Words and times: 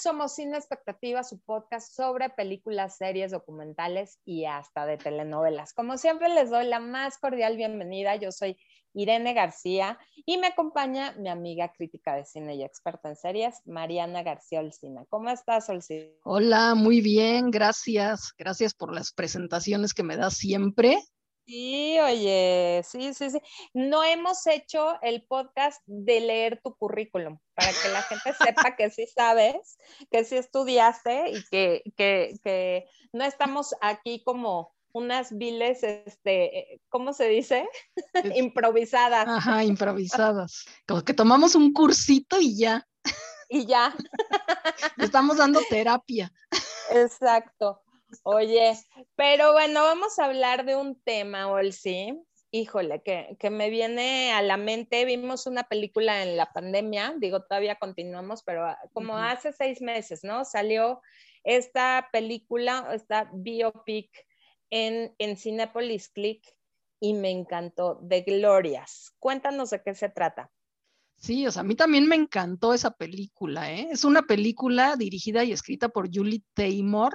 somos 0.00 0.34
Sin 0.34 0.54
Expectativa, 0.54 1.22
su 1.22 1.38
podcast 1.40 1.94
sobre 1.94 2.30
películas, 2.30 2.96
series, 2.96 3.30
documentales 3.30 4.18
y 4.24 4.46
hasta 4.46 4.86
de 4.86 4.96
telenovelas. 4.96 5.74
Como 5.74 5.98
siempre, 5.98 6.28
les 6.28 6.50
doy 6.50 6.66
la 6.66 6.80
más 6.80 7.18
cordial 7.18 7.56
bienvenida. 7.56 8.16
Yo 8.16 8.32
soy 8.32 8.56
Irene 8.94 9.34
García 9.34 9.98
y 10.24 10.38
me 10.38 10.48
acompaña 10.48 11.12
mi 11.18 11.28
amiga 11.28 11.72
crítica 11.72 12.14
de 12.16 12.24
cine 12.24 12.56
y 12.56 12.64
experta 12.64 13.08
en 13.08 13.16
series, 13.16 13.60
Mariana 13.66 14.22
García 14.22 14.60
Olcina. 14.60 15.04
¿Cómo 15.10 15.30
estás, 15.30 15.68
Olcina? 15.68 16.06
Hola, 16.24 16.74
muy 16.74 17.00
bien, 17.00 17.50
gracias. 17.50 18.32
Gracias 18.38 18.74
por 18.74 18.94
las 18.94 19.12
presentaciones 19.12 19.92
que 19.92 20.02
me 20.02 20.16
das 20.16 20.34
siempre. 20.34 20.98
Sí, 21.50 21.98
oye, 21.98 22.80
sí, 22.84 23.12
sí, 23.12 23.28
sí. 23.28 23.40
No 23.74 24.04
hemos 24.04 24.46
hecho 24.46 25.02
el 25.02 25.24
podcast 25.24 25.82
de 25.84 26.20
leer 26.20 26.60
tu 26.62 26.76
currículum 26.76 27.38
para 27.54 27.72
que 27.72 27.88
la 27.88 28.02
gente 28.02 28.32
sepa 28.34 28.76
que 28.76 28.88
sí 28.90 29.08
sabes, 29.12 29.76
que 30.12 30.24
sí 30.24 30.36
estudiaste 30.36 31.30
y 31.30 31.44
que, 31.50 31.82
que, 31.96 32.38
que 32.44 32.86
no 33.12 33.24
estamos 33.24 33.74
aquí 33.80 34.22
como 34.22 34.72
unas 34.92 35.36
viles, 35.36 35.82
este, 35.82 36.80
¿cómo 36.88 37.12
se 37.12 37.26
dice? 37.26 37.68
improvisadas. 38.36 39.26
Ajá, 39.26 39.64
improvisadas. 39.64 40.66
Como 40.86 41.02
que 41.02 41.14
tomamos 41.14 41.56
un 41.56 41.72
cursito 41.72 42.40
y 42.40 42.56
ya. 42.58 42.86
y 43.48 43.66
ya. 43.66 43.92
Estamos 44.98 45.38
dando 45.38 45.60
terapia. 45.68 46.32
Exacto. 46.92 47.82
Oye, 48.22 48.76
pero 49.16 49.52
bueno, 49.52 49.82
vamos 49.82 50.18
a 50.18 50.24
hablar 50.26 50.64
de 50.64 50.76
un 50.76 51.00
tema, 51.02 51.48
Olsi. 51.48 52.18
Híjole, 52.52 53.02
que, 53.02 53.36
que, 53.38 53.48
me 53.48 53.70
viene 53.70 54.32
a 54.32 54.42
la 54.42 54.56
mente, 54.56 55.04
vimos 55.04 55.46
una 55.46 55.64
película 55.64 56.24
en 56.24 56.36
la 56.36 56.52
pandemia, 56.52 57.14
digo, 57.18 57.42
todavía 57.44 57.76
continuamos, 57.76 58.42
pero 58.42 58.66
como 58.92 59.16
hace 59.16 59.52
seis 59.52 59.80
meses, 59.80 60.24
¿no? 60.24 60.44
Salió 60.44 61.00
esta 61.44 62.08
película, 62.12 62.88
esta 62.92 63.30
biopic 63.32 64.10
en, 64.70 65.14
en 65.18 65.36
Cinepolis 65.36 66.08
Click 66.08 66.44
y 67.00 67.14
me 67.14 67.30
encantó, 67.30 67.98
de 68.02 68.22
Glorias. 68.22 69.14
Cuéntanos 69.18 69.70
de 69.70 69.82
qué 69.82 69.94
se 69.94 70.08
trata. 70.08 70.50
Sí, 71.16 71.46
o 71.46 71.52
sea, 71.52 71.60
a 71.60 71.64
mí 71.64 71.74
también 71.74 72.06
me 72.06 72.16
encantó 72.16 72.72
esa 72.72 72.92
película, 72.92 73.72
¿eh? 73.72 73.88
Es 73.90 74.04
una 74.04 74.22
película 74.22 74.96
dirigida 74.96 75.44
y 75.44 75.52
escrita 75.52 75.90
por 75.90 76.08
Julie 76.12 76.44
Taymor, 76.54 77.14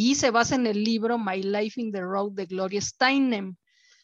y 0.00 0.14
se 0.14 0.30
basa 0.30 0.54
en 0.54 0.68
el 0.68 0.84
libro 0.84 1.18
My 1.18 1.42
Life 1.42 1.80
in 1.80 1.90
the 1.90 2.00
Road 2.00 2.30
de 2.30 2.46
Gloria 2.46 2.80
Steinem. 2.80 3.56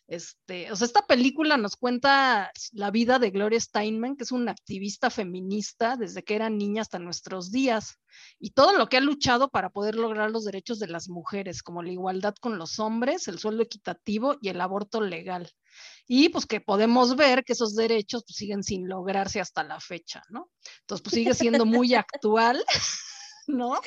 Este, 0.09 0.73
o 0.73 0.75
sea, 0.75 0.87
esta 0.87 1.07
película 1.07 1.57
nos 1.57 1.77
cuenta 1.77 2.51
la 2.73 2.91
vida 2.91 3.21
de 3.21 3.31
Gloria 3.31 3.61
Steinem, 3.61 4.17
que 4.17 4.25
es 4.25 4.33
una 4.33 4.51
activista 4.51 5.09
feminista 5.09 5.97
desde 5.97 6.25
que 6.25 6.35
era 6.35 6.51
niña 6.51 6.83
hasta 6.83 6.99
nuestros 6.99 7.53
días, 7.53 8.01
y 8.41 8.51
todo 8.51 8.77
lo 8.77 8.89
que 8.89 8.97
ha 8.97 9.01
luchado 9.01 9.51
para 9.51 9.71
poder 9.71 9.95
lograr 9.95 10.33
los 10.33 10.45
derechos 10.45 10.81
de 10.81 10.89
las 10.89 11.09
mujeres, 11.09 11.63
como 11.63 11.81
la 11.81 11.93
igualdad 11.93 12.35
con 12.41 12.59
los 12.59 12.81
hombres, 12.81 13.29
el 13.29 13.39
sueldo 13.39 13.63
equitativo 13.63 14.35
y 14.41 14.49
el 14.49 14.61
aborto 14.61 15.01
legal. 15.01 15.49
Y 16.09 16.29
pues 16.31 16.45
que 16.45 16.61
podemos 16.61 17.15
ver 17.15 17.45
que 17.45 17.53
esos 17.53 17.77
derechos 17.77 18.25
pues, 18.27 18.35
siguen 18.35 18.65
sin 18.65 18.89
lograrse 18.89 19.41
hasta 19.41 19.63
la 19.63 19.79
fecha, 19.79 20.25
¿no? 20.29 20.51
Entonces, 20.81 21.05
pues 21.05 21.15
sigue 21.15 21.35
siendo 21.35 21.65
muy 21.65 21.95
actual. 21.95 22.65
¿no? 23.49 23.81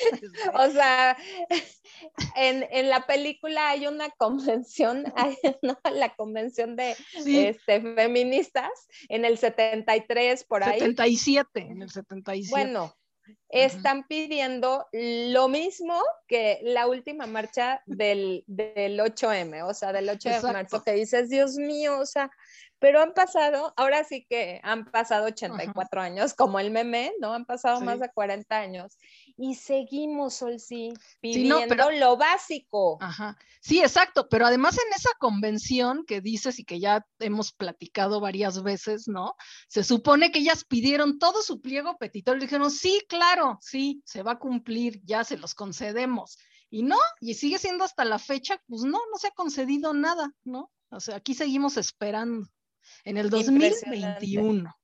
O 0.54 0.70
sea, 0.70 1.16
en, 2.36 2.88
la 2.88 3.06
película 3.06 3.70
hay 3.70 3.86
una 3.86 4.10
convención, 4.10 5.04
¿no? 5.62 5.78
La 5.92 6.14
convención 6.14 6.76
de 6.76 6.96
este, 7.26 7.80
feministas 7.80 8.70
en 9.08 9.24
el 9.24 9.38
73, 9.38 10.44
por 10.44 10.64
ahí. 10.64 10.78
77, 10.78 11.60
en 11.60 11.82
el 11.82 11.90
77. 11.90 12.50
Bueno, 12.50 12.94
están 13.50 14.06
pidiendo 14.06 14.86
lo 14.92 15.48
mismo 15.48 16.00
que 16.26 16.60
la 16.62 16.86
última 16.86 17.26
marcha 17.26 17.82
del, 17.86 18.44
8M, 18.46 19.64
o 19.64 19.74
sea, 19.74 19.92
del 19.92 20.08
8 20.08 20.28
de 20.28 20.42
marzo, 20.52 20.82
que 20.82 20.92
dices, 20.92 21.28
Dios 21.28 21.56
mío, 21.56 21.98
o 21.98 22.06
sea, 22.06 22.30
pero 22.78 23.00
han 23.00 23.12
pasado, 23.12 23.72
ahora 23.76 24.04
sí 24.04 24.24
que 24.28 24.60
han 24.62 24.90
pasado 24.90 25.26
84 25.26 26.00
años, 26.00 26.34
como 26.34 26.60
el 26.60 26.70
meme, 26.70 27.12
¿no? 27.20 27.34
Han 27.34 27.44
pasado 27.44 27.80
más 27.80 28.00
de 28.00 28.08
40 28.10 28.56
años 28.56 28.98
y 29.38 29.54
seguimos, 29.54 30.34
Sol, 30.34 30.58
sí, 30.58 30.92
pidiendo 31.20 31.90
lo 31.92 32.16
básico. 32.16 32.98
Ajá. 33.00 33.38
Sí, 33.60 33.80
exacto, 33.80 34.28
pero 34.28 34.46
además 34.46 34.76
en 34.76 34.92
esa 34.92 35.10
convención 35.20 36.04
que 36.06 36.20
dices 36.20 36.58
y 36.58 36.64
que 36.64 36.80
ya 36.80 37.06
hemos 37.20 37.52
platicado 37.52 38.20
varias 38.20 38.62
veces, 38.64 39.06
¿no? 39.06 39.36
Se 39.68 39.84
supone 39.84 40.32
que 40.32 40.40
ellas 40.40 40.64
pidieron 40.64 41.20
todo 41.20 41.40
su 41.42 41.60
pliego 41.60 41.96
petitorio 41.98 42.42
y 42.42 42.46
dijeron, 42.46 42.70
sí, 42.72 43.00
claro, 43.08 43.58
sí, 43.60 44.02
se 44.04 44.24
va 44.24 44.32
a 44.32 44.38
cumplir, 44.40 45.00
ya 45.04 45.22
se 45.22 45.38
los 45.38 45.54
concedemos. 45.54 46.36
Y 46.68 46.82
no, 46.82 46.98
y 47.20 47.34
sigue 47.34 47.58
siendo 47.58 47.84
hasta 47.84 48.04
la 48.04 48.18
fecha, 48.18 48.60
pues 48.66 48.82
no, 48.82 48.98
no 49.10 49.18
se 49.18 49.28
ha 49.28 49.32
concedido 49.32 49.94
nada, 49.94 50.34
¿no? 50.42 50.72
O 50.90 50.98
sea, 50.98 51.16
aquí 51.16 51.34
seguimos 51.34 51.76
esperando 51.76 52.48
en 53.04 53.16
el 53.16 53.30
2021. 53.30 54.77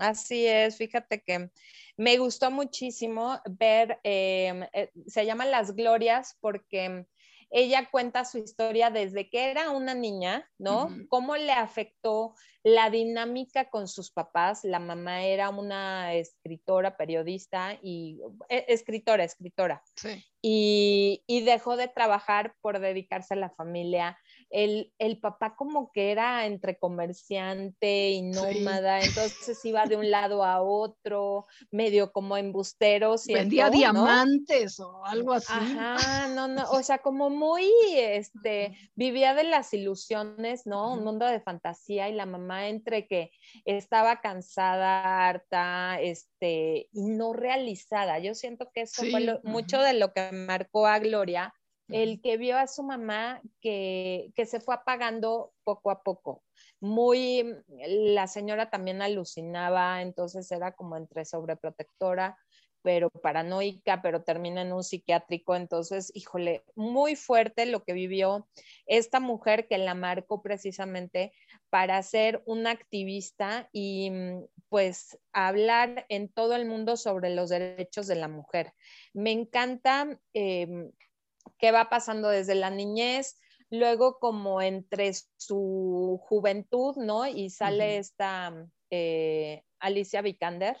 Así 0.00 0.46
es, 0.46 0.76
fíjate 0.76 1.22
que 1.22 1.50
me 1.96 2.16
gustó 2.18 2.50
muchísimo 2.50 3.38
ver, 3.48 4.00
em, 4.02 4.62
eh, 4.72 4.90
se 5.06 5.26
llama 5.26 5.44
Las 5.44 5.74
Glorias 5.74 6.36
porque 6.40 7.04
ella 7.50 7.88
cuenta 7.90 8.24
su 8.24 8.38
historia 8.38 8.90
desde 8.90 9.28
que 9.28 9.50
era 9.50 9.70
una 9.70 9.92
niña, 9.92 10.48
¿no? 10.56 10.88
Cómo 11.08 11.36
le 11.36 11.52
afectó 11.52 12.34
la 12.62 12.90
dinámica 12.90 13.68
con 13.68 13.88
sus 13.88 14.12
papás. 14.12 14.60
La 14.62 14.78
mamá 14.78 15.24
era 15.24 15.50
una 15.50 16.14
escritora, 16.14 16.96
periodista 16.96 17.76
y 17.82 18.20
eh, 18.48 18.66
escritora, 18.68 19.24
escritora. 19.24 19.82
Sí. 19.96 20.24
Y, 20.40 21.24
y, 21.26 21.42
dejó 21.42 21.76
de 21.76 21.88
trabajar 21.88 22.54
por 22.60 22.78
dedicarse 22.78 23.34
a 23.34 23.36
la 23.36 23.50
familia 23.50 24.16
el, 24.50 25.18
papá 25.20 25.54
como 25.54 25.92
que 25.92 26.10
era 26.10 26.46
entre 26.46 26.76
comerciante 26.76 28.10
y 28.10 28.22
nómada, 28.22 29.00
entonces 29.00 29.64
iba 29.64 29.86
de 29.86 29.96
un 29.96 30.10
lado 30.10 30.44
a 30.44 30.60
otro, 30.60 31.46
medio 31.70 32.12
como 32.12 32.36
embustero. 32.36 33.14
Vendía 33.26 33.70
diamantes 33.70 34.80
o 34.80 35.04
algo 35.04 35.34
así. 35.34 35.52
Ajá, 35.52 36.28
no, 36.28 36.48
no, 36.48 36.68
o 36.70 36.82
sea, 36.82 36.98
como 36.98 37.30
muy, 37.30 37.70
este, 37.96 38.76
vivía 38.94 39.34
de 39.34 39.44
las 39.44 39.72
ilusiones, 39.72 40.66
¿no? 40.66 40.94
Un 40.94 41.04
mundo 41.04 41.26
de 41.26 41.40
fantasía 41.40 42.08
y 42.08 42.14
la 42.14 42.26
mamá 42.26 42.68
entre 42.68 43.06
que 43.06 43.30
estaba 43.64 44.20
cansada, 44.20 45.28
harta, 45.28 46.00
este, 46.00 46.88
y 46.92 47.06
no 47.06 47.32
realizada. 47.32 48.18
Yo 48.18 48.34
siento 48.34 48.70
que 48.74 48.82
eso 48.82 49.02
fue 49.10 49.40
mucho 49.44 49.80
de 49.80 49.94
lo 49.94 50.12
que 50.12 50.32
marcó 50.32 50.86
a 50.86 50.98
Gloria 50.98 51.54
el 51.92 52.20
que 52.20 52.36
vio 52.36 52.58
a 52.58 52.66
su 52.66 52.82
mamá 52.82 53.40
que, 53.60 54.32
se 54.46 54.60
fue 54.60 54.74
apagando 54.74 55.52
poco 55.64 55.90
a 55.90 56.02
poco. 56.02 56.42
Muy, 56.80 57.56
la 57.78 58.26
señora 58.26 58.70
también 58.70 59.02
alucinaba, 59.02 60.02
entonces 60.02 60.50
era 60.50 60.72
como 60.72 60.96
entre 60.96 61.24
sobreprotectora, 61.24 62.38
pero 62.82 63.10
paranoica, 63.10 64.00
pero 64.02 64.22
termina 64.22 64.62
en 64.62 64.72
un 64.72 64.82
psiquiátrico. 64.82 65.54
Entonces, 65.54 66.10
híjole, 66.14 66.64
muy 66.74 67.16
fuerte 67.16 67.66
lo 67.66 67.84
que 67.84 67.92
vivió 67.92 68.48
esta 68.86 69.20
mujer 69.20 69.68
que 69.68 69.78
la 69.78 69.94
marcó 69.94 70.42
precisamente 70.42 71.32
para 71.68 72.02
ser 72.02 72.42
una 72.46 72.70
activista 72.70 73.68
y 73.72 74.10
pues 74.68 75.18
hablar 75.32 76.06
en 76.08 76.28
todo 76.28 76.54
el 76.56 76.66
mundo 76.66 76.96
sobre 76.96 77.34
los 77.34 77.50
derechos 77.50 78.06
de 78.06 78.14
la 78.14 78.28
mujer. 78.28 78.72
Me 79.12 79.32
encanta 79.32 80.18
em, 80.32 80.90
qué 81.58 81.72
va 81.72 81.88
pasando 81.88 82.28
desde 82.28 82.54
la 82.54 82.70
niñez, 82.70 83.38
luego 83.70 84.18
como 84.18 84.60
entre 84.60 85.12
su 85.36 86.20
juventud, 86.24 86.96
¿no? 86.96 87.26
Y 87.26 87.50
sale 87.50 87.98
esta 87.98 88.52
eh, 88.90 89.62
Alicia 89.78 90.22
Vikander, 90.22 90.76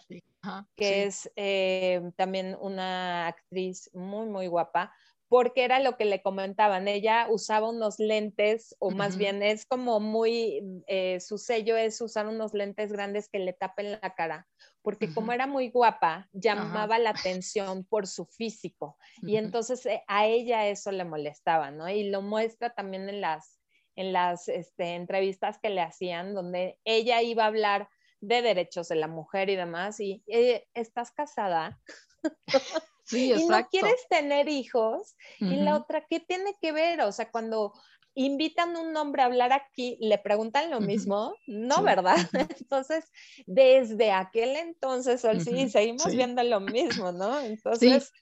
que 0.76 1.04
es 1.04 1.30
eh, 1.36 2.02
también 2.16 2.56
una 2.60 3.28
actriz 3.28 3.90
muy, 3.94 4.26
muy 4.26 4.46
guapa, 4.48 4.92
porque 5.30 5.62
era 5.62 5.78
lo 5.78 5.96
que 5.96 6.06
le 6.06 6.22
comentaban, 6.22 6.88
ella 6.88 7.28
usaba 7.30 7.70
unos 7.70 8.00
lentes, 8.00 8.74
o 8.80 8.90
más 8.90 9.16
bien 9.16 9.44
es 9.44 9.64
como 9.64 10.00
muy, 10.00 10.82
eh, 10.88 11.20
su 11.20 11.38
sello 11.38 11.76
es 11.76 12.00
usar 12.00 12.26
unos 12.26 12.52
lentes 12.52 12.92
grandes 12.92 13.28
que 13.28 13.38
le 13.38 13.52
tapen 13.52 13.92
la 13.92 14.14
cara, 14.16 14.48
porque 14.82 15.14
como 15.14 15.30
era 15.30 15.46
muy 15.46 15.70
guapa, 15.70 16.28
llamaba 16.32 16.98
la 16.98 17.10
atención 17.10 17.84
por 17.84 18.08
su 18.08 18.26
físico, 18.26 18.98
y 19.22 19.36
entonces 19.36 19.86
eh, 19.86 20.02
a 20.08 20.26
ella 20.26 20.66
eso 20.66 20.90
le 20.90 21.04
molestaba, 21.04 21.70
¿no? 21.70 21.88
Y 21.88 22.10
lo 22.10 22.22
muestra 22.22 22.74
también 22.74 23.08
en 23.08 23.20
las, 23.20 23.60
en 23.94 24.12
las 24.12 24.48
este, 24.48 24.96
entrevistas 24.96 25.60
que 25.62 25.70
le 25.70 25.80
hacían, 25.80 26.34
donde 26.34 26.76
ella 26.82 27.22
iba 27.22 27.44
a 27.44 27.46
hablar 27.46 27.88
de 28.20 28.42
derechos 28.42 28.88
de 28.88 28.96
la 28.96 29.06
mujer 29.06 29.48
y 29.48 29.54
demás, 29.54 30.00
y 30.00 30.24
eh, 30.26 30.66
¿estás 30.74 31.12
casada? 31.12 31.78
Sí, 33.10 33.32
y 33.32 33.44
no 33.46 33.66
quieres 33.68 34.06
tener 34.08 34.48
hijos. 34.48 35.16
Y 35.40 35.56
la 35.56 35.76
otra, 35.76 36.06
¿qué 36.08 36.20
tiene 36.20 36.54
que 36.60 36.72
ver? 36.72 37.00
O 37.00 37.10
sea, 37.10 37.30
cuando 37.30 37.72
invitan 38.14 38.76
a 38.76 38.80
un 38.80 38.96
hombre 38.96 39.22
a 39.22 39.26
hablar 39.26 39.52
aquí, 39.52 39.96
le 40.00 40.18
preguntan 40.18 40.70
lo 40.70 40.80
mismo, 40.80 41.34
no, 41.46 41.82
¿verdad? 41.82 42.16
Entonces, 42.60 43.10
desde 43.46 44.12
aquel 44.12 44.56
entonces, 44.56 45.24
sí, 45.42 45.68
seguimos 45.68 46.14
viendo 46.14 46.42
lo 46.42 46.60
mismo, 46.60 47.12
¿no? 47.12 47.40
Entonces, 47.40 48.12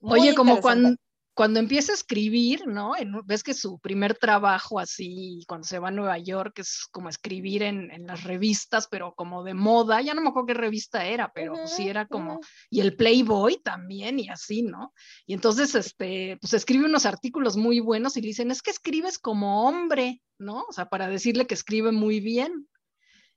Oye, 0.00 0.34
como 0.34 0.60
cuando, 0.60 0.96
cuando 1.36 1.60
empieza 1.60 1.92
a 1.92 1.96
escribir, 1.96 2.66
¿no? 2.66 2.94
ves 3.26 3.42
que 3.42 3.52
su 3.52 3.78
primer 3.78 4.16
trabajo 4.16 4.80
así, 4.80 5.44
cuando 5.46 5.66
se 5.66 5.78
va 5.78 5.88
a 5.88 5.90
Nueva 5.90 6.16
York, 6.16 6.60
es 6.60 6.86
como 6.90 7.10
escribir 7.10 7.62
en, 7.62 8.06
las 8.06 8.24
revistas, 8.24 8.88
pero 8.90 9.12
como 9.14 9.44
de 9.44 9.52
moda, 9.52 10.00
ya 10.00 10.14
no 10.14 10.22
me 10.22 10.30
acuerdo 10.30 10.46
qué 10.46 10.54
revista 10.54 11.04
era, 11.04 11.30
pero 11.34 11.66
sí 11.66 11.90
era 11.90 12.06
como, 12.06 12.40
y 12.70 12.80
el 12.80 12.96
Playboy 12.96 13.60
también, 13.62 14.18
y 14.18 14.30
así, 14.30 14.62
¿no? 14.62 14.94
Y 15.26 15.34
entonces, 15.34 15.74
este, 15.74 16.38
pues 16.40 16.54
escribe 16.54 16.86
unos 16.86 17.04
artículos 17.04 17.58
muy 17.58 17.80
buenos 17.80 18.16
y 18.16 18.22
le 18.22 18.28
dicen, 18.28 18.50
es 18.50 18.62
que 18.62 18.70
escribes 18.70 19.18
como 19.18 19.68
hombre, 19.68 20.22
¿no? 20.38 20.64
O 20.66 20.72
sea, 20.72 20.88
para 20.88 21.06
decirle 21.06 21.46
que 21.46 21.54
escribe 21.54 21.92
muy 21.92 22.20
bien. 22.20 22.66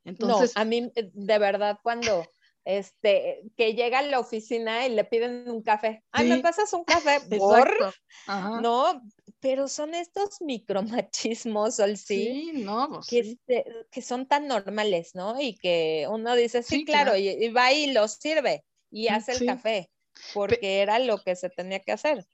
Entonces, 0.05 0.53
no, 0.55 0.61
a 0.61 0.63
mí, 0.63 0.89
eh, 0.95 1.09
de 1.11 1.37
verdad, 1.37 1.77
cuando 1.83 2.25
este, 2.69 3.41
que 3.57 3.73
llega 3.73 3.99
a 3.99 4.03
la 4.03 4.19
oficina 4.19 4.85
y 4.85 4.93
le 4.93 5.03
piden 5.03 5.49
un 5.49 5.63
café. 5.63 6.03
Ay, 6.11 6.29
¿me 6.29 6.39
pasas 6.39 6.71
un 6.73 6.83
café? 6.83 7.19
¿Por? 7.39 7.95
No, 8.61 9.01
pero 9.39 9.67
son 9.67 9.95
estos 9.95 10.41
micromachismos, 10.41 11.75
sí, 11.75 11.95
sí 11.97 12.51
no, 12.53 12.89
pues 12.89 13.07
que, 13.07 13.37
que, 13.89 14.01
son 14.01 14.27
tan 14.27 14.47
normales, 14.47 15.11
¿no? 15.15 15.41
Y 15.41 15.55
que 15.55 16.07
uno 16.09 16.35
dice, 16.35 16.61
sí, 16.61 16.85
claro, 16.85 17.17
Y, 17.17 17.49
va 17.49 17.71
y 17.73 17.91
lo 17.91 18.07
sirve 18.07 18.63
y 18.91 19.07
hace 19.07 19.31
el 19.33 19.45
café, 19.45 19.89
porque 20.33 20.81
era 20.81 20.99
lo 20.99 21.17
que 21.19 21.35
se 21.35 21.49
tenía 21.49 21.79
que 21.79 21.93
hacer. 21.93 22.25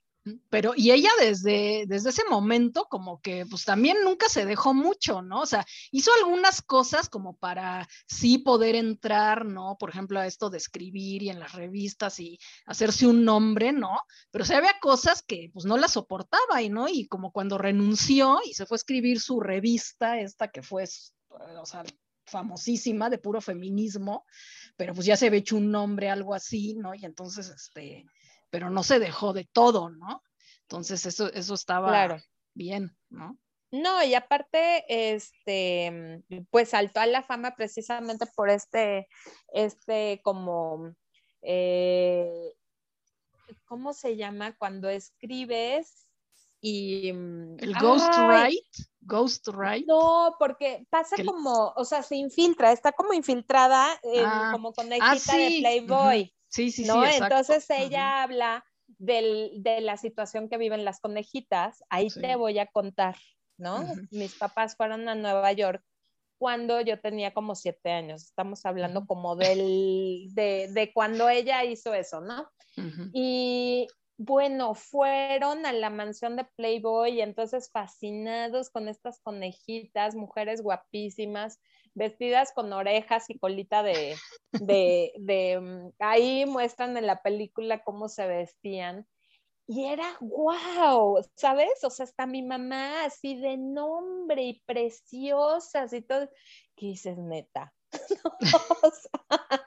Pero, 0.50 0.74
y 0.76 0.92
ella 0.92 1.12
desde, 1.20 1.86
desde 1.88 2.10
ese 2.10 2.24
momento, 2.30 2.86
como 2.90 3.22
que, 3.22 3.46
pues 3.46 3.64
también 3.64 3.98
nunca 4.04 4.28
se 4.28 4.46
dejó 4.46 4.74
mucho, 4.74 5.22
¿no? 5.22 5.42
O 5.42 5.46
sea, 5.46 5.66
hizo 5.92 6.12
algunas 6.18 6.62
cosas 6.64 7.10
como 7.10 7.38
para 7.38 7.88
sí 8.08 8.40
poder 8.40 8.76
entrar, 8.76 9.46
¿no? 9.46 9.78
Por 9.80 9.92
ejemplo, 9.92 10.20
a 10.20 10.26
esto 10.26 10.50
de 10.50 10.58
escribir 10.58 11.22
y 11.22 11.30
en 11.30 11.40
las 11.40 11.54
revistas 11.54 12.20
y 12.20 12.40
hacerse 12.66 13.06
un 13.06 13.24
nombre, 13.24 13.72
¿no? 13.72 14.00
Pero 14.32 14.46
se 14.46 14.56
había 14.56 14.74
cosas 14.82 15.22
que, 15.22 15.52
pues, 15.54 15.66
no 15.66 15.78
la 15.78 15.88
soportaba, 15.88 16.62
y, 16.62 16.70
¿no? 16.70 16.88
Y 16.88 17.08
como 17.08 17.32
cuando 17.32 17.58
renunció 17.60 18.40
y 18.46 18.54
se 18.54 18.66
fue 18.66 18.76
a 18.76 18.78
escribir 18.78 19.20
su 19.20 19.40
revista, 19.40 20.20
esta 20.20 20.48
que 20.48 20.64
fue, 20.64 20.86
o 21.30 21.66
sea, 21.66 21.84
famosísima 22.26 23.10
de 23.10 23.20
puro 23.20 23.42
feminismo, 23.42 24.26
pero 24.76 24.94
pues 24.94 25.06
ya 25.06 25.16
se 25.16 25.28
había 25.28 25.40
hecho 25.40 25.58
un 25.58 25.72
nombre, 25.72 26.10
algo 26.10 26.34
así, 26.34 26.74
¿no? 26.76 26.96
Y 26.96 27.06
entonces, 27.06 27.50
este 27.50 28.06
pero 28.56 28.70
no 28.70 28.84
se 28.84 29.00
dejó 29.00 29.34
de 29.34 29.44
todo, 29.44 29.90
¿no? 29.90 30.24
Entonces 30.62 31.06
eso, 31.06 31.30
eso 31.34 31.56
estaba 31.56 32.22
bien, 32.54 32.96
¿no? 33.10 33.38
No, 33.70 34.02
y 34.02 34.14
aparte, 34.14 34.86
este, 34.88 36.24
pues 36.52 36.70
saltó 36.70 37.02
a 37.02 37.06
la 37.06 37.22
fama 37.22 37.54
precisamente 37.58 38.26
por 38.34 38.50
este, 38.50 39.10
este 39.52 40.22
como, 40.24 40.96
eh, 41.42 42.54
¿cómo 43.66 43.92
se 43.92 44.16
llama? 44.16 44.56
Cuando 44.58 44.88
escribes 44.88 46.08
y... 46.62 47.10
El 47.10 47.76
ghostwrite, 47.78 48.86
ghostwrite. 49.02 49.86
No, 49.86 50.34
porque 50.40 50.88
pasa 50.90 51.18
como, 51.26 51.74
o 51.76 51.84
sea, 51.84 52.04
se 52.04 52.16
infiltra, 52.16 52.72
está 52.72 52.94
como 52.94 53.12
infiltrada 53.12 54.00
ah, 54.24 54.52
como 54.54 54.72
conejita 54.72 55.34
ah, 55.34 55.38
de 55.38 55.58
Playboy. 55.60 56.35
Sí, 56.56 56.72
sí, 56.72 56.86
¿no? 56.86 57.06
Entonces 57.06 57.70
ella 57.70 58.24
habla 58.24 58.64
de 58.98 59.82
la 59.82 59.98
situación 59.98 60.48
que 60.48 60.58
viven 60.58 60.86
las 60.86 61.02
conejitas. 61.02 61.84
Ahí 61.90 62.08
te 62.10 62.38
voy 62.38 62.60
a 62.60 62.68
contar, 62.68 63.18
¿no? 63.58 63.86
Mis 64.10 64.36
papás 64.36 64.78
fueron 64.78 65.10
a 65.10 65.16
Nueva 65.16 65.52
York 65.52 65.84
cuando 66.38 66.80
yo 66.80 66.98
tenía 67.02 67.34
como 67.34 67.56
siete 67.56 67.92
años. 67.92 68.24
Estamos 68.24 68.66
hablando 68.66 69.06
como 69.06 69.36
del, 69.36 70.30
de, 70.34 70.70
de, 70.72 70.94
cuando 70.94 71.28
ella 71.28 71.66
hizo 71.66 71.94
eso, 71.94 72.22
¿no? 72.22 72.50
Y 73.12 73.88
bueno, 74.18 74.76
fueron 74.76 75.66
a 75.66 75.74
la 75.74 75.90
mansión 75.90 76.36
de 76.36 76.46
Playboy 76.56 77.16
y 77.16 77.22
entonces 77.22 77.70
fascinados 77.70 78.70
con 78.70 78.88
estas 78.88 79.20
conejitas, 79.20 80.16
mujeres 80.16 80.62
guapísimas, 80.62 81.60
vestidas 81.94 82.54
con 82.54 82.72
orejas 82.72 83.30
y 83.30 83.38
colita 83.38 83.84
de, 83.84 84.16
de, 84.54 85.60
mm, 85.62 85.90
ahí 86.00 86.46
muestran 86.46 86.96
en 86.98 87.08
la 87.08 87.22
película 87.22 87.84
cómo 87.84 88.08
se 88.08 88.28
vestían. 88.28 89.06
Y 89.68 89.86
era 89.86 90.16
wow, 90.22 91.26
¿sabes? 91.36 91.84
O 91.84 91.90
sea, 91.90 92.04
hasta 92.04 92.28
mi 92.28 92.44
mamá 92.44 93.04
así 93.06 93.36
de 93.36 93.58
nombre 93.58 94.44
y 94.44 94.62
preciosas 94.66 95.92
y 95.92 96.02
todo. 96.04 96.30
¿Qué 96.76 96.88
dices, 96.88 97.18
neta? 97.18 97.74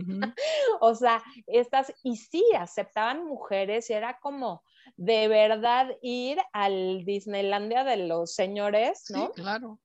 o, 0.80 0.94
sea, 0.94 1.22
estas, 1.46 1.92
y 2.02 2.16
sí, 2.16 2.44
aceptaban 2.58 3.24
mujeres 3.24 3.90
y 3.90 3.92
era 3.92 4.18
como 4.20 4.62
de 4.96 5.28
verdad 5.28 5.88
ir 6.02 6.38
al 6.52 7.04
Disneylandia 7.04 7.84
de 7.84 7.96
los 7.96 8.34
señores, 8.34 9.04
¿no? 9.10 9.26
Sí, 9.26 9.42
claro 9.42 9.78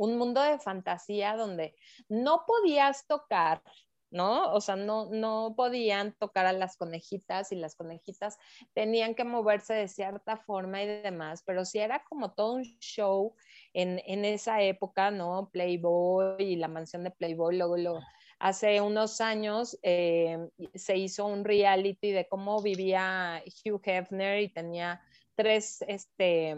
un 0.00 0.16
mundo 0.16 0.40
de 0.40 0.58
fantasía 0.58 1.36
donde 1.36 1.76
no 2.08 2.44
podías 2.46 3.06
tocar, 3.06 3.62
¿no? 4.10 4.50
O 4.54 4.62
sea, 4.62 4.74
no, 4.74 5.10
no 5.10 5.52
podían 5.54 6.14
tocar 6.14 6.46
a 6.46 6.54
las 6.54 6.78
conejitas 6.78 7.52
y 7.52 7.56
las 7.56 7.74
conejitas 7.74 8.38
tenían 8.72 9.14
que 9.14 9.24
moverse 9.24 9.74
de 9.74 9.88
cierta 9.88 10.38
forma 10.38 10.82
y 10.82 10.86
demás, 10.86 11.42
pero 11.44 11.66
sí 11.66 11.80
era 11.80 12.02
como 12.04 12.32
todo 12.32 12.54
un 12.54 12.62
show 12.80 13.34
en, 13.74 13.98
esa 14.24 14.62
época, 14.62 15.10
¿no? 15.10 15.50
Playboy 15.52 16.42
y 16.42 16.56
la 16.56 16.68
mansión 16.68 17.04
de 17.04 17.10
Playboy, 17.10 17.58
luego 17.58 17.76
lo, 17.76 18.00
hace 18.40 18.80
unos 18.80 19.20
años 19.20 19.78
eh, 19.82 20.48
se 20.74 20.96
hizo 20.96 21.26
un 21.26 21.44
reality 21.44 22.10
de 22.10 22.26
cómo 22.26 22.60
vivía 22.62 23.42
Hugh 23.64 23.82
Hefner 23.84 24.40
y 24.40 24.48
tenía 24.48 25.00
tres 25.36 25.84
este, 25.86 26.56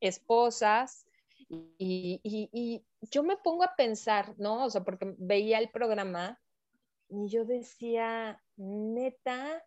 esposas 0.00 1.06
y, 1.78 2.82
yo 3.10 3.22
me 3.22 3.36
pongo 3.36 3.64
a 3.64 3.76
pensar, 3.76 4.34
¿no? 4.38 4.64
O 4.64 4.70
sea, 4.70 4.82
porque 4.82 5.14
veía 5.18 5.58
el 5.58 5.68
programa 5.68 6.40
y 7.10 7.28
yo 7.28 7.44
decía, 7.44 8.42
neta, 8.56 9.62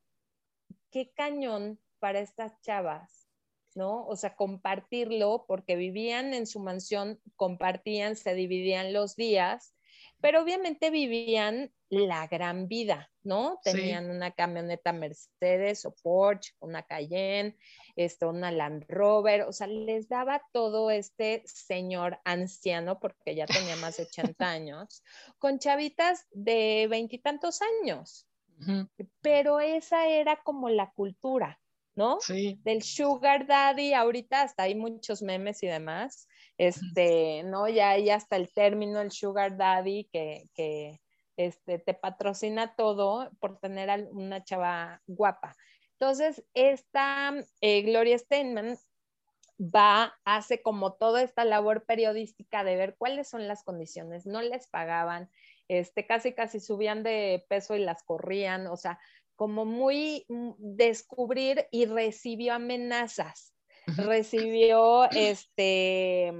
qué 0.89 1.11
cañón 1.11 1.79
para 1.99 2.19
estas 2.19 2.59
chavas, 2.61 3.29
¿no? 3.75 4.07
O 4.07 4.15
sea, 4.15 4.35
compartirlo 4.35 5.45
porque 5.47 5.75
vivían 5.75 6.33
en 6.33 6.47
su 6.47 6.59
mansión, 6.59 7.21
compartían, 7.35 8.15
se 8.15 8.33
dividían 8.33 8.91
los 8.91 9.15
días, 9.15 9.76
pero 10.21 10.41
obviamente 10.41 10.89
vivían 10.89 11.71
la 11.89 12.27
gran 12.27 12.67
vida, 12.67 13.09
¿no? 13.23 13.59
Tenían 13.63 14.09
una 14.09 14.31
camioneta 14.31 14.91
Mercedes 14.91 15.85
o 15.85 15.95
Porsche, 15.95 16.53
una 16.59 16.83
Cayenne, 16.83 17.57
esto, 17.95 18.29
una 18.29 18.51
Land 18.51 18.85
Rover, 18.89 19.43
o 19.43 19.53
sea, 19.53 19.67
les 19.67 20.09
daba 20.09 20.41
todo 20.51 20.91
este 20.91 21.43
señor 21.45 22.19
anciano, 22.25 22.99
porque 22.99 23.35
ya 23.35 23.45
tenía 23.45 23.75
más 23.77 23.97
de 23.97 24.03
80 24.03 24.49
años, 24.49 25.03
con 25.39 25.59
chavitas 25.59 26.25
de 26.31 26.87
veintitantos 26.89 27.59
años. 27.61 28.27
Pero 29.21 29.59
esa 29.59 30.07
era 30.07 30.41
como 30.43 30.69
la 30.69 30.89
cultura, 30.91 31.61
¿no? 31.93 32.17
Sí. 32.21 32.59
Del 32.63 32.81
sugar 32.81 33.45
daddy, 33.45 33.93
ahorita 33.93 34.41
hasta 34.41 34.63
hay 34.63 34.73
muchos 34.73 35.21
memes 35.21 35.61
y 35.61 35.67
demás, 35.67 36.27
este, 36.57 37.43
¿no? 37.43 37.67
Ya 37.67 37.91
hay 37.91 38.09
hasta 38.09 38.35
el 38.35 38.51
término, 38.51 39.01
el 39.01 39.11
sugar 39.11 39.57
daddy, 39.57 40.09
que, 40.11 40.49
que 40.53 40.99
este, 41.37 41.79
te 41.79 41.93
patrocina 41.93 42.75
todo 42.75 43.29
por 43.39 43.59
tener 43.59 44.07
una 44.11 44.43
chava 44.43 45.01
guapa. 45.05 45.55
Entonces, 45.99 46.43
esta 46.53 47.33
eh, 47.61 47.81
Gloria 47.83 48.17
Steinman 48.17 48.77
va, 49.59 50.15
hace 50.25 50.61
como 50.61 50.93
toda 50.93 51.21
esta 51.21 51.45
labor 51.45 51.85
periodística 51.85 52.63
de 52.63 52.75
ver 52.75 52.95
cuáles 52.97 53.27
son 53.29 53.47
las 53.47 53.63
condiciones, 53.63 54.25
no 54.25 54.41
les 54.41 54.67
pagaban, 54.67 55.29
este, 55.67 56.05
casi 56.05 56.33
casi 56.33 56.59
subían 56.59 57.03
de 57.03 57.45
peso 57.49 57.75
y 57.75 57.79
las 57.79 58.03
corrían, 58.03 58.67
o 58.67 58.77
sea, 58.77 58.99
como 59.35 59.65
muy 59.65 60.25
mm, 60.29 60.51
descubrir 60.57 61.67
y 61.71 61.85
recibió 61.85 62.53
amenazas, 62.53 63.53
recibió 63.95 65.09
este 65.11 66.33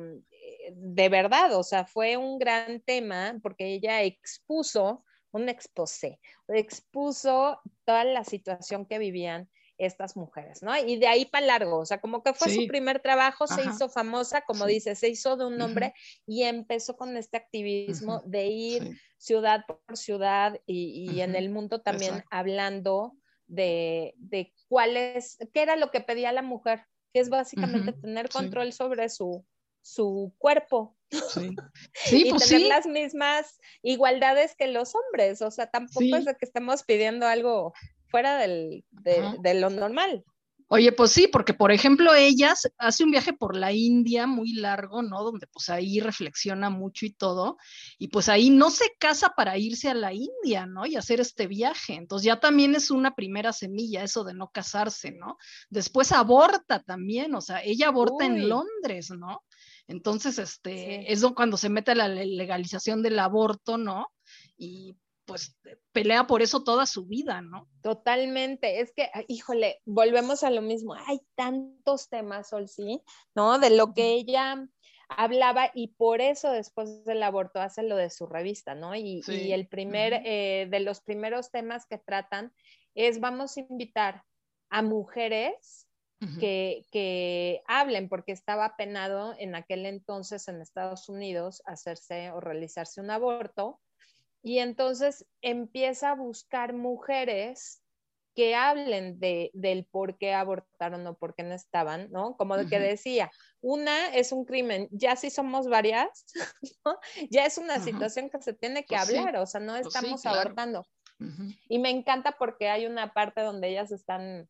de 0.72 1.10
verdad, 1.10 1.56
o 1.56 1.63
sea, 1.63 1.86
fue 1.86 2.18
un 2.18 2.39
gran 2.39 2.82
tema 2.82 3.38
porque 3.42 3.74
ella 3.74 4.04
expuso 4.04 5.04
un 5.32 5.50
exposé, 5.50 6.20
expuso 6.48 7.62
toda 7.86 8.04
la 8.04 8.24
situación 8.24 8.86
que 8.86 8.98
vivían 8.98 9.50
estas 9.77 10.16
mujeres, 10.16 10.63
¿no? 10.63 10.75
Y 10.75 10.98
de 10.98 11.08
ahí 11.08 11.25
para 11.25 11.46
largo, 11.46 11.77
o 11.77 11.86
sea, 11.86 12.01
como 12.01 12.24
que 12.24 12.34
fue 12.34 12.50
su 12.50 12.66
primer 12.66 13.00
trabajo, 13.00 13.46
se 13.46 13.62
hizo 13.63 13.89
famosa, 13.89 14.42
como 14.42 14.66
dice, 14.66 14.96
se 14.96 15.10
hizo 15.10 15.38
de 15.38 15.46
un 15.46 15.58
nombre 15.58 15.94
y 16.25 16.44
empezó 16.44 16.98
con 16.98 17.16
este 17.16 17.38
activismo 17.38 18.24
de 18.25 18.48
ir 18.48 19.00
ciudad 19.18 19.66
por 19.68 19.96
ciudad 19.96 20.60
y, 20.66 21.22
en 21.22 21.36
el 21.36 21.50
mundo 21.51 21.82
también 21.82 22.24
hablando 22.32 23.13
de, 23.46 24.16
de 24.18 24.54
cuál 24.68 24.98
es, 24.98 25.38
qué 25.54 25.62
era 25.62 25.75
lo 25.75 25.92
que 25.92 26.01
pedía 26.01 26.32
la 26.32 26.42
mujer, 26.42 26.86
que 27.17 27.21
es 27.21 27.29
básicamente 27.29 27.93
tener 27.93 28.29
control 28.29 28.74
sobre 28.74 29.09
su, 29.09 29.43
su 29.81 30.33
cuerpo. 30.38 30.95
Sí, 31.93 32.27
y 32.27 32.29
pues 32.29 32.50
tener 32.50 32.67
las 32.67 32.86
mismas 32.86 33.59
igualdades 33.81 34.55
que 34.55 34.67
los 34.67 34.93
hombres. 34.93 35.41
O 35.41 35.50
sea, 35.50 35.67
tampoco 35.67 36.17
es 36.17 36.25
de 36.25 36.36
que 36.36 36.45
estemos 36.45 36.83
pidiendo 36.83 37.25
algo 37.25 37.74
fuera 38.09 38.38
del, 38.38 38.83
de, 38.91 39.53
lo 39.53 39.69
normal. 39.69 40.25
Oye, 40.69 40.91
pues 40.91 41.12
sí, 41.12 41.29
porque 41.31 41.53
por 41.53 41.71
ejemplo 41.71 42.13
ella 42.13 42.53
hace 42.77 43.03
un 43.05 43.12
viaje 43.12 43.31
por 43.31 43.55
la 43.55 43.71
India 43.71 44.27
muy 44.27 44.53
largo, 44.53 45.01
¿no? 45.01 45.24
Donde 45.24 45.47
pues 45.47 45.69
ahí 45.69 46.01
reflexiona 46.01 46.69
mucho 46.69 47.05
y 47.05 47.13
todo, 47.13 47.57
y 47.97 48.09
pues 48.09 48.27
ahí 48.27 48.50
no 48.50 48.69
se 48.69 48.91
casa 49.00 49.33
para 49.36 49.57
irse 49.57 49.89
a 49.89 49.93
la 49.93 50.13
India, 50.13 50.65
¿no? 50.65 50.86
Y 50.86 50.97
hacer 50.97 51.21
este 51.21 51.47
viaje. 51.47 51.93
Entonces 51.93 52.25
ya 52.25 52.39
también 52.41 52.75
es 52.75 52.91
una 52.91 53.15
primera 53.15 53.53
semilla 53.53 54.03
eso 54.03 54.25
de 54.25 54.33
no 54.33 54.50
casarse, 54.51 55.12
¿no? 55.12 55.38
Después 55.69 56.12
aborta 56.12 56.83
también, 56.83 57.33
o 57.36 57.41
sea, 57.41 57.63
ella 57.63 57.88
aborta 57.88 58.25
en 58.25 58.50
Londres, 58.50 59.12
¿no? 59.12 59.43
Entonces, 59.88 60.38
este, 60.38 61.12
es 61.12 61.24
cuando 61.33 61.55
se 61.55 61.69
mete 61.69 61.95
la 61.95 62.09
legalización 62.09 63.01
del 63.01 63.19
aborto, 63.19 63.77
¿no? 63.77 64.07
Y 64.57 64.97
pues 65.27 65.55
pelea 65.91 66.25
por 66.25 66.41
eso 66.41 66.63
toda 66.63 66.86
su 66.86 67.05
vida, 67.05 67.41
¿no? 67.41 67.69
Totalmente. 67.81 68.79
Es 68.79 68.93
que, 68.93 69.10
híjole, 69.27 69.81
volvemos 69.86 70.43
a 70.43 70.50
lo 70.50 70.62
mismo. 70.62 70.96
Hay 71.05 71.19
tantos 71.36 72.10
temas, 72.10 72.50
Sol, 72.50 72.67
sí, 72.69 73.01
¿no? 73.36 73.60
De 73.60 73.69
lo 73.69 73.93
que 73.93 74.13
ella 74.13 74.65
hablaba 75.10 75.69
y 75.74 75.89
por 75.89 76.22
eso 76.22 76.51
después 76.51 77.03
del 77.05 77.24
aborto 77.24 77.60
hace 77.60 77.84
lo 77.84 77.98
de 77.98 78.10
su 78.10 78.25
revista, 78.25 78.74
¿no? 78.74 78.96
Y, 78.96 79.22
el 79.27 79.67
primer, 79.67 80.22
eh, 80.25 80.67
de 80.69 80.79
los 80.79 81.01
primeros 81.01 81.51
temas 81.51 81.86
que 81.86 81.98
tratan 81.98 82.53
es 82.96 83.19
vamos 83.19 83.57
a 83.57 83.62
invitar 83.62 84.24
a 84.69 84.81
mujeres 84.81 85.88
que, 86.39 86.84
que, 86.91 87.62
hablen, 87.67 88.10
porque 88.10 88.31
estaba 88.31 88.75
penado 88.75 89.36
en 89.38 89.53
aquel 89.53 89.86
entonces 89.86 90.48
en 90.48 90.62
Estados 90.62 91.10
Unidos 91.10 91.62
hacerse 91.65 92.31
o 92.31 92.39
realizarse 92.39 93.00
un 93.01 93.12
aborto 93.12 93.79
y 94.41 94.60
entonces 94.60 95.25
empieza 95.41 96.12
a 96.12 96.15
buscar 96.15 96.74
mujeres 96.74 97.82
que 98.38 98.56
hablen 98.56 99.20
de, 99.20 99.50
del 99.56 99.86
por 99.86 100.20
qué 100.20 100.36
abortaron 100.36 101.08
o 101.08 101.17
por 101.17 101.34
qué 101.34 101.41
no 101.41 101.56
estaban, 101.56 102.12
¿no? 102.12 102.38
Como 102.38 102.56
de 102.56 102.67
que 102.67 102.79
decía, 102.79 103.32
una 103.62 104.13
es 104.13 104.32
un 104.32 104.46
crimen, 104.46 104.88
ya 104.91 105.15
si 105.15 105.32
somos 105.32 105.67
varias, 105.67 106.25
ya 107.32 107.48
es 107.48 107.58
una 107.58 107.79
situación 107.79 108.29
que 108.29 108.39
se 108.39 108.53
tiene 108.53 108.86
que 108.86 108.96
pues 108.96 109.10
hablar, 109.10 109.38
o 109.38 109.48
sea, 109.48 109.60
no 109.60 109.74
pues 109.74 109.88
estamos 109.88 110.24
abortando. 110.27 110.86
Y 111.67 111.79
me 111.79 111.89
encanta 111.89 112.34
porque 112.38 112.70
hay 112.70 112.86
una 112.86 113.12
parte 113.12 113.41
donde 113.41 113.70
ellas 113.70 113.91
están 113.91 114.48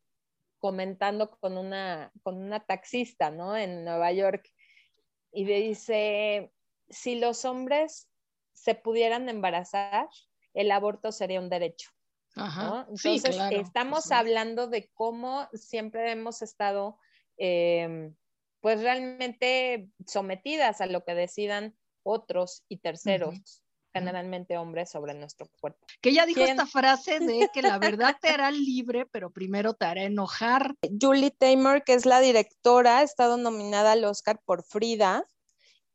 comentando 0.58 1.30
con 1.30 1.56
una, 1.56 2.12
con 2.22 2.36
una 2.36 2.60
taxista, 2.60 3.30
¿no? 3.30 3.56
En 3.56 3.84
Nueva 3.84 4.12
York. 4.12 4.46
Y 5.32 5.46
dice, 5.46 6.52
si 6.90 7.18
los 7.18 7.46
hombres 7.46 8.10
se 8.62 8.74
pudieran 8.74 9.28
embarazar, 9.28 10.08
el 10.54 10.70
aborto 10.70 11.12
sería 11.12 11.40
un 11.40 11.48
derecho. 11.48 11.90
Entonces, 12.36 13.36
estamos 13.50 14.12
hablando 14.12 14.68
de 14.68 14.90
cómo 14.94 15.48
siempre 15.52 16.12
hemos 16.12 16.42
estado, 16.42 16.98
em, 17.36 18.14
pues 18.60 18.80
realmente 18.80 19.88
sometidas 20.06 20.80
a 20.80 20.86
lo 20.86 21.04
que 21.04 21.14
decidan 21.14 21.76
otros 22.02 22.64
y 22.68 22.78
terceros. 22.78 23.62
generalmente 23.90 24.58
hombres 24.58 24.90
sobre 24.90 25.14
nuestro 25.14 25.48
cuerpo. 25.60 25.84
Que 26.02 26.10
ella 26.10 26.26
dijo 26.26 26.42
esta 26.42 26.66
frase 26.66 27.18
de 27.18 27.48
que 27.52 27.62
la 27.62 27.78
verdad 27.78 28.14
te 28.20 28.28
hará 28.28 28.50
libre, 28.50 29.06
pero 29.06 29.32
primero 29.32 29.72
te 29.74 29.86
hará 29.86 30.04
enojar. 30.04 30.74
Julie 31.00 31.30
Taymor, 31.30 31.82
que 31.82 31.94
es 31.94 32.04
la 32.04 32.20
directora, 32.20 32.98
ha 32.98 33.02
estado 33.02 33.38
nominada 33.38 33.92
al 33.92 34.04
Oscar 34.04 34.40
por 34.44 34.62
Frida 34.62 35.26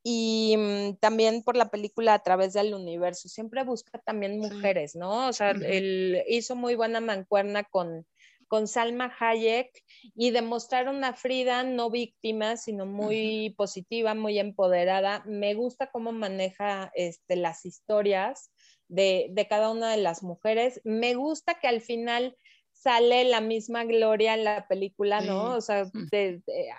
y 0.04 0.56
mm, 0.58 0.98
también 0.98 1.44
por 1.44 1.56
la 1.56 1.70
película 1.70 2.14
A 2.14 2.24
través 2.24 2.54
del 2.54 2.74
universo. 2.74 3.30
Siempre 3.30 3.64
busca 3.64 4.00
también 4.00 4.40
mujeres, 4.40 4.96
¿no? 4.96 5.30
O 5.30 5.34
sea, 5.34 5.52
él 5.52 6.22
hizo 6.28 6.56
muy 6.56 6.76
buena 6.76 7.00
mancuerna 7.00 7.64
con, 7.64 8.06
con 8.50 8.68
Salma 8.68 9.16
Hayek 9.18 9.72
y 10.16 10.32
demostrar 10.32 10.90
una 10.90 11.14
Frida 11.14 11.64
no 11.64 11.90
víctima, 11.90 12.58
sino 12.58 12.86
muy 12.86 13.56
positiva, 13.58 14.14
muy 14.14 14.40
empoderada. 14.40 15.24
Me 15.26 15.54
gusta 15.54 15.90
cómo 15.90 16.12
maneja 16.12 16.92
este, 16.96 17.38
las 17.38 17.66
historias 17.66 18.52
de, 18.90 19.28
de, 19.32 19.48
cada 19.48 19.72
una 19.72 19.92
de 19.92 20.02
las 20.02 20.22
mujeres. 20.22 20.82
Me 20.84 21.16
gusta 21.16 21.56
que 21.56 21.68
al 21.68 21.80
final 21.80 22.36
sale 22.74 23.24
la 23.24 23.40
misma 23.40 23.86
Gloria 23.86 24.34
en 24.34 24.44
la 24.44 24.68
película, 24.68 25.22
¿no? 25.22 25.56
O 25.56 25.62
sea, 25.62 25.86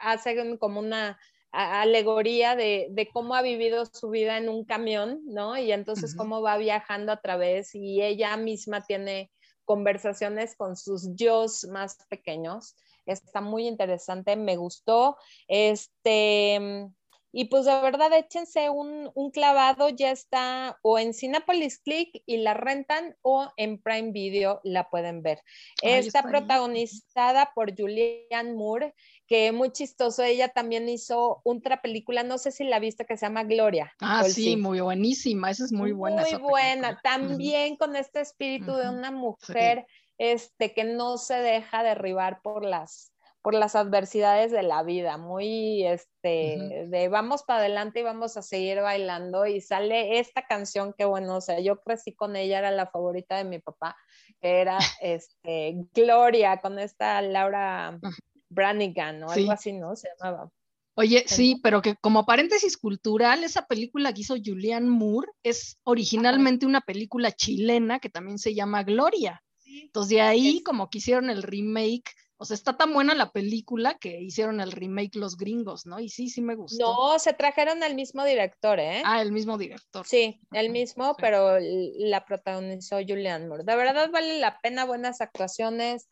hace 0.03 0.59
como 0.59 0.81
una 0.81 1.19
alegoría 1.55 2.57
de, 2.57 3.09
cómo 3.13 3.35
ha 3.35 3.43
vivido 3.43 3.87
su 3.87 4.11
vida 4.11 4.39
en 4.39 4.49
un 4.49 4.65
camión, 4.65 5.21
¿no? 5.27 5.57
Y 5.57 5.71
entonces 5.73 6.15
cómo 6.17 6.43
va 6.43 6.57
viajando 6.57 7.13
a 7.13 7.21
través 7.21 7.75
y 7.75 8.03
ella 8.03 8.37
misma 8.37 8.85
tiene 8.85 9.31
conversaciones 9.65 10.57
con 10.57 10.77
sus 10.77 11.15
yo 11.15 11.47
más 11.71 11.97
pequeños. 12.09 12.75
Está 13.07 13.41
muy 13.41 13.69
interesante, 13.69 14.35
me 14.37 14.57
gustó. 14.57 15.17
Este, 15.47 16.89
y 17.37 17.47
pues 17.47 17.65
de 17.65 17.73
verdad, 17.81 18.13
échense 18.17 18.71
un, 18.71 19.11
clavado, 19.33 19.89
ya 19.89 20.13
está 20.13 20.79
o 20.83 21.01
en 21.01 21.13
Cinepolis 21.13 21.81
Click 21.81 22.23
y 22.27 22.37
la 22.37 22.55
rentan 22.55 23.17
o 23.23 23.51
en 23.57 23.83
Prime 23.83 24.13
Video 24.13 24.61
la 24.63 24.89
pueden 24.89 25.21
ver. 25.21 25.41
está, 25.83 26.23
protagonizada 26.23 27.51
por 27.53 27.77
Julianne 27.77 28.55
Moore, 28.55 28.95
que 29.27 29.51
muy 29.51 29.73
chistoso, 29.73 30.23
ella 30.23 30.51
también 30.51 30.89
hizo 30.89 31.41
otra 31.43 31.83
película, 31.83 32.23
no 32.23 32.39
sé 32.39 32.53
si 32.53 32.63
la 32.63 32.79
viste, 32.79 33.05
que 33.05 33.17
se 33.17 33.27
llama 33.27 33.43
Gloria. 33.43 33.93
Ah, 34.01 34.23
sí, 34.23 34.57
muy 34.57 34.81
buenísima, 34.81 35.51
esa 35.51 35.65
es 35.65 35.73
muy 35.73 35.91
buena. 35.91 36.23
Muy 36.23 36.41
buena, 36.41 37.01
también 37.03 37.75
con 37.75 37.97
este 37.97 38.21
espíritu 38.21 38.77
de 38.77 38.89
una 38.89 39.11
mujer 39.11 39.87
este, 40.19 40.73
que 40.73 40.85
no 40.85 41.19
se 41.19 41.35
deja 41.35 41.83
derribar 41.83 42.43
por 42.43 42.65
las 42.65 43.14
por 43.45 43.53
las 43.53 43.77
adversidades 43.77 44.51
de 44.53 44.63
la 44.63 44.83
vida, 44.83 45.19
muy 45.19 45.85
este, 45.85 46.87
de 46.89 47.09
vamos 47.11 47.43
para 47.43 47.61
adelante 47.61 48.01
y 48.01 48.03
vamos 48.03 48.39
a 48.39 48.43
seguir 48.43 48.81
bailando 48.81 49.45
y 49.45 49.61
sale 49.61 50.19
esta 50.19 50.47
canción 50.47 50.95
que 50.97 51.05
bueno, 51.05 51.37
o 51.37 51.41
sea, 51.43 51.61
yo 51.61 51.79
crecí 51.83 52.15
con 52.15 52.37
ella, 52.37 52.61
era 52.61 52.71
la 52.71 52.87
favorita 52.87 53.37
de 53.37 53.45
mi 53.45 53.59
papá, 53.59 53.99
que 54.41 54.63
era 54.63 54.79
este, 55.03 55.77
Gloria, 55.93 56.57
con 56.63 56.79
esta 56.79 57.21
Laura 57.21 58.01
Branigan 58.49 59.23
o 59.25 59.31
algo 59.31 59.53
así, 59.53 59.75
¿no? 59.75 59.95
Se 59.95 60.09
llamaba. 60.19 60.51
Oye, 60.95 61.25
sí, 61.27 61.61
pero 61.63 61.83
que 61.83 61.97
como 61.97 62.25
paréntesis 62.25 62.79
cultural, 62.79 63.45
esa 63.45 63.67
película 63.67 64.15
que 64.15 64.23
hizo 64.23 64.37
Julianne 64.43 64.89
Moore 64.89 65.29
es 65.43 65.79
originalmente 65.83 66.65
una 66.65 66.81
película 66.81 67.31
chilena 67.31 68.01
que 68.01 68.09
también 68.09 68.39
se 68.39 68.55
llama 68.55 68.85
Gloria. 68.85 69.43
Entonces 69.67 70.11
de 70.11 70.23
ahí 70.23 70.63
como 70.63 70.89
que 70.89 70.99
hicieron 70.99 71.29
el 71.29 71.43
remake 71.43 72.11
o 72.37 72.45
sea, 72.45 72.55
está 72.55 72.77
tan 72.77 72.93
buena 72.93 73.15
la 73.15 73.31
película 73.31 73.97
que 74.01 74.21
hicieron 74.21 74.61
el 74.61 74.73
remake 74.73 75.15
los 75.17 75.37
gringos, 75.37 75.87
¿no? 75.87 76.01
Y 76.01 76.09
sí, 76.09 76.29
sí 76.29 76.41
me 76.41 76.57
gustó. 76.57 76.85
No, 76.85 77.19
se 77.19 77.33
trajeron 77.33 77.83
al 77.83 77.95
mismo 77.95 78.25
director, 78.25 78.81
¿eh? 78.81 79.03
Ah, 79.05 79.23
el 79.23 79.31
mismo 79.31 79.57
director. 79.57 80.05
Sí, 80.07 80.41
el 80.53 80.71
mismo, 80.71 81.15
pero 81.17 81.59
la 81.61 82.25
protagonizó 82.25 82.97
Julianne 82.97 83.47
Moore. 83.47 83.65
De 83.65 83.77
verdad 83.77 84.11
vale 84.11 84.39
la 84.41 84.59
pena, 84.61 84.85
buenas 84.85 85.21
actuaciones. 85.21 86.09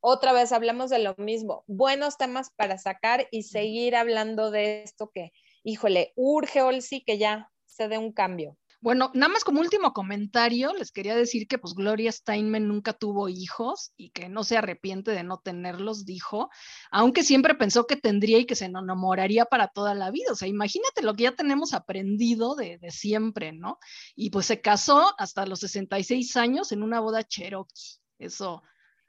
Otra 0.00 0.32
vez 0.32 0.50
hablamos 0.52 0.90
de 0.90 0.98
lo 0.98 1.14
mismo, 1.16 1.64
buenos 1.66 2.16
temas 2.16 2.50
para 2.56 2.76
sacar 2.78 3.28
y 3.30 3.44
seguir 3.44 3.94
hablando 3.94 4.50
de 4.50 4.82
esto 4.82 5.10
que, 5.14 5.32
híjole, 5.62 6.12
urge, 6.16 6.62
Olsi, 6.62 7.02
que 7.04 7.18
ya 7.18 7.50
se 7.66 7.88
dé 7.88 7.98
un 7.98 8.12
cambio. 8.12 8.56
Bueno, 8.80 9.10
nada 9.14 9.32
más 9.32 9.42
como 9.42 9.60
último 9.60 9.92
comentario, 9.92 10.72
les 10.74 10.92
quería 10.92 11.16
decir 11.16 11.48
que 11.48 11.58
pues 11.58 11.74
Gloria 11.74 12.12
Steinman 12.12 12.68
nunca 12.68 12.92
tuvo 12.92 13.28
hijos 13.28 13.92
y 13.96 14.10
que 14.10 14.28
no 14.28 14.44
se 14.44 14.56
arrepiente 14.56 15.10
de 15.10 15.24
no 15.24 15.38
tenerlos, 15.38 16.04
dijo, 16.04 16.50
aunque 16.90 17.24
siempre 17.24 17.54
pensó 17.54 17.86
que 17.86 17.96
tendría 17.96 18.38
y 18.38 18.44
que 18.46 18.54
se 18.54 18.66
enamoraría 18.66 19.46
para 19.46 19.68
toda 19.68 19.94
la 19.94 20.10
vida. 20.10 20.30
O 20.32 20.36
sea, 20.36 20.46
imagínate 20.46 21.02
lo 21.02 21.14
que 21.14 21.24
ya 21.24 21.32
tenemos 21.32 21.72
aprendido 21.74 22.54
de, 22.54 22.78
de 22.78 22.90
siempre, 22.90 23.52
¿no? 23.52 23.78
Y 24.14 24.30
pues 24.30 24.46
se 24.46 24.60
casó 24.60 25.14
hasta 25.18 25.46
los 25.46 25.60
66 25.60 26.36
años 26.36 26.70
en 26.70 26.82
una 26.82 27.00
boda 27.00 27.24
Cherokee. 27.24 27.98
Eso, 28.18 28.62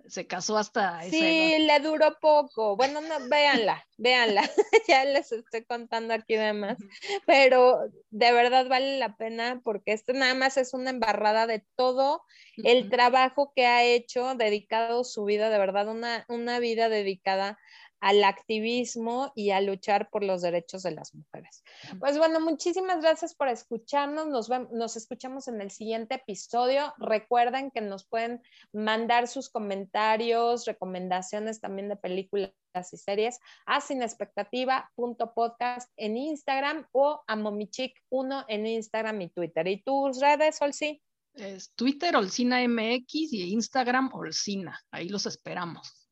se 0.07 0.27
casó 0.27 0.57
hasta 0.57 1.03
esa 1.05 1.09
Sí, 1.09 1.59
le 1.59 1.79
duró 1.79 2.17
poco. 2.19 2.75
Bueno, 2.75 3.01
no, 3.01 3.29
véanla, 3.29 3.85
véanla. 3.97 4.41
ya 4.87 5.05
les 5.05 5.31
estoy 5.31 5.63
contando 5.65 6.13
aquí 6.13 6.35
demás. 6.35 6.77
Pero 7.25 7.89
de 8.09 8.31
verdad 8.31 8.67
vale 8.67 8.97
la 8.97 9.15
pena 9.15 9.61
porque 9.63 9.93
esto 9.93 10.13
nada 10.13 10.33
más 10.33 10.57
es 10.57 10.73
una 10.73 10.89
embarrada 10.89 11.47
de 11.47 11.63
todo 11.75 12.23
el 12.57 12.89
trabajo 12.89 13.51
que 13.55 13.65
ha 13.65 13.83
hecho, 13.83 14.35
dedicado 14.35 15.03
su 15.03 15.25
vida, 15.25 15.49
de 15.49 15.59
verdad, 15.59 15.87
una, 15.87 16.25
una 16.27 16.59
vida 16.59 16.89
dedicada 16.89 17.59
al 17.99 18.23
activismo 18.23 19.31
y 19.35 19.51
a 19.51 19.61
luchar 19.61 20.09
por 20.09 20.23
los 20.23 20.41
derechos 20.41 20.83
de 20.83 20.91
las 20.91 21.15
mujeres. 21.15 21.63
Pues 21.99 22.17
bueno, 22.17 22.39
muchísimas 22.39 23.01
gracias 23.01 23.35
por 23.35 23.47
escucharnos. 23.47 24.27
Nos, 24.27 24.49
nos 24.49 24.95
escuchamos 24.95 25.47
en 25.47 25.61
el 25.61 25.71
siguiente 25.71 26.15
episodio. 26.15 26.93
Recuerden 26.97 27.71
que 27.71 27.81
nos 27.81 28.05
pueden 28.05 28.41
mandar 28.71 29.27
sus 29.27 29.49
comentarios, 29.49 30.65
recomendaciones 30.65 31.59
también 31.59 31.89
de 31.89 31.95
películas 31.95 32.53
y 32.91 32.97
series 32.97 33.39
a 33.65 33.81
sinexpectativa.podcast 33.81 35.91
en 35.97 36.17
Instagram 36.17 36.85
o 36.91 37.23
a 37.25 37.35
momichic1 37.35 38.45
en 38.47 38.67
Instagram 38.67 39.21
y 39.21 39.29
Twitter. 39.29 39.67
¿Y 39.67 39.81
tus 39.81 40.19
redes, 40.19 40.61
Olsi? 40.61 41.01
Es 41.33 41.71
Twitter, 41.75 42.15
Olcina 42.15 42.59
MX 42.67 43.33
y 43.33 43.53
Instagram, 43.53 44.11
Olcina. 44.13 44.79
Ahí 44.91 45.09
los 45.09 45.25
esperamos. 45.25 46.06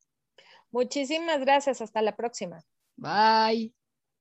Muchísimas 0.72 1.40
gracias. 1.40 1.82
Hasta 1.82 2.02
la 2.02 2.16
próxima. 2.16 2.64
Bye. 2.98 3.74